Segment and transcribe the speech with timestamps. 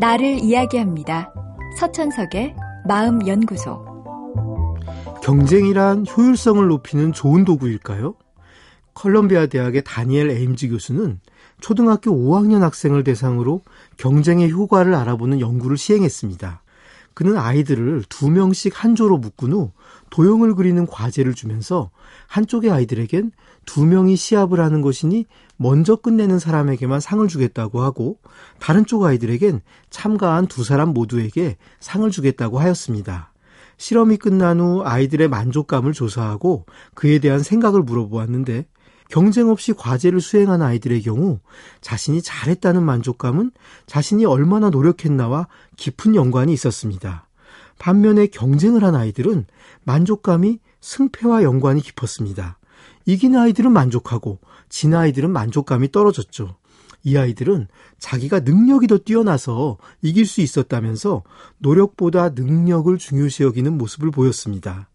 [0.00, 1.32] 나를 이야기합니다.
[1.76, 2.54] 서천석의
[2.86, 3.84] 마음연구소.
[5.22, 8.14] 경쟁이란 효율성을 높이는 좋은 도구일까요?
[8.94, 11.20] 컬럼비아 대학의 다니엘 에임즈 교수는
[11.60, 13.62] 초등학교 5학년 학생을 대상으로
[13.96, 16.62] 경쟁의 효과를 알아보는 연구를 시행했습니다.
[17.18, 19.72] 그는 아이들을 두 명씩 한 조로 묶은 후
[20.10, 21.90] 도형을 그리는 과제를 주면서
[22.28, 23.32] 한쪽의 아이들에겐
[23.66, 25.26] 두 명이 시합을 하는 것이니
[25.56, 28.20] 먼저 끝내는 사람에게만 상을 주겠다고 하고
[28.60, 33.32] 다른 쪽 아이들에겐 참가한 두 사람 모두에게 상을 주겠다고 하였습니다.
[33.78, 38.64] 실험이 끝난 후 아이들의 만족감을 조사하고 그에 대한 생각을 물어보았는데
[39.08, 41.40] 경쟁 없이 과제를 수행한 아이들의 경우
[41.80, 43.50] 자신이 잘했다는 만족감은
[43.86, 47.26] 자신이 얼마나 노력했나와 깊은 연관이 있었습니다.
[47.78, 49.46] 반면에 경쟁을 한 아이들은
[49.84, 52.58] 만족감이 승패와 연관이 깊었습니다.
[53.06, 56.56] 이긴 아이들은 만족하고 진 아이들은 만족감이 떨어졌죠.
[57.04, 57.68] 이 아이들은
[57.98, 61.22] 자기가 능력이 더 뛰어나서 이길 수 있었다면서
[61.58, 64.88] 노력보다 능력을 중요시 여기는 모습을 보였습니다.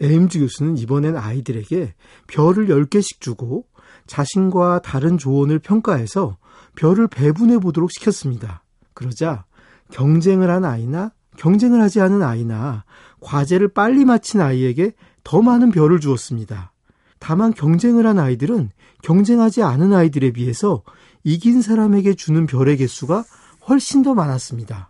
[0.00, 1.94] 에임즈 교수는 이번엔 아이들에게
[2.26, 3.66] 별을 10개씩 주고
[4.06, 6.38] 자신과 다른 조언을 평가해서
[6.76, 8.62] 별을 배분해 보도록 시켰습니다.
[8.94, 9.44] 그러자
[9.92, 12.84] 경쟁을 한 아이나 경쟁을 하지 않은 아이나
[13.20, 14.92] 과제를 빨리 마친 아이에게
[15.24, 16.72] 더 많은 별을 주었습니다.
[17.18, 18.70] 다만 경쟁을 한 아이들은
[19.02, 20.82] 경쟁하지 않은 아이들에 비해서
[21.22, 23.24] 이긴 사람에게 주는 별의 개수가
[23.68, 24.89] 훨씬 더 많았습니다.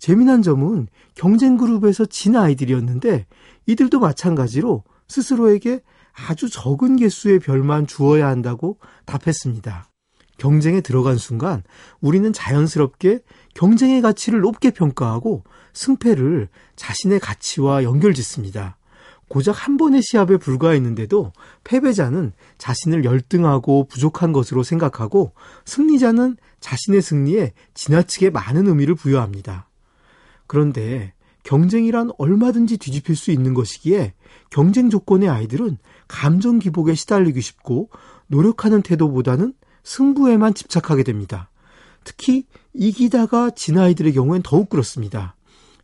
[0.00, 3.26] 재미난 점은 경쟁 그룹에서 진 아이들이었는데
[3.66, 5.82] 이들도 마찬가지로 스스로에게
[6.28, 9.88] 아주 적은 개수의 별만 주어야 한다고 답했습니다.
[10.38, 11.62] 경쟁에 들어간 순간
[12.00, 13.20] 우리는 자연스럽게
[13.54, 18.78] 경쟁의 가치를 높게 평가하고 승패를 자신의 가치와 연결 짓습니다.
[19.28, 25.34] 고작 한 번의 시합에 불과했는데도 패배자는 자신을 열등하고 부족한 것으로 생각하고
[25.66, 29.69] 승리자는 자신의 승리에 지나치게 많은 의미를 부여합니다.
[30.50, 31.12] 그런데
[31.44, 34.14] 경쟁이란 얼마든지 뒤집힐 수 있는 것이기에
[34.50, 35.78] 경쟁 조건의 아이들은
[36.08, 37.88] 감정 기복에 시달리기 쉽고
[38.26, 41.50] 노력하는 태도보다는 승부에만 집착하게 됩니다.
[42.02, 45.36] 특히 이기다가 진 아이들의 경우엔 더욱 그렇습니다.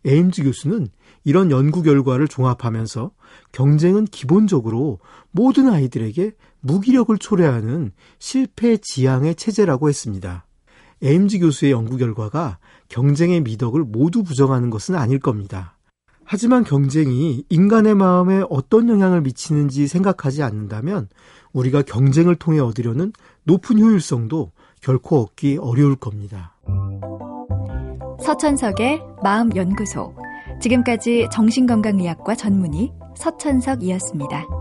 [0.04, 0.88] 에임즈 교수는
[1.22, 3.12] 이런 연구 결과를 종합하면서
[3.52, 4.98] 경쟁은 기본적으로
[5.30, 10.45] 모든 아이들에게 무기력을 초래하는 실패 지향의 체제라고 했습니다.
[11.02, 12.58] 에임즈 교수의 연구 결과가
[12.88, 15.76] 경쟁의 미덕을 모두 부정하는 것은 아닐 겁니다.
[16.24, 21.08] 하지만 경쟁이 인간의 마음에 어떤 영향을 미치는지 생각하지 않는다면
[21.52, 23.12] 우리가 경쟁을 통해 얻으려는
[23.44, 26.56] 높은 효율성도 결코 얻기 어려울 겁니다.
[28.20, 30.14] 서천석의 마음연구소.
[30.60, 34.55] 지금까지 정신건강의학과 전문의 서천석이었습니다.